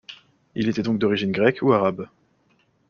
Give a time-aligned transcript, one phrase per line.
[0.55, 2.07] Il était donc d'origine grecque ou arabe.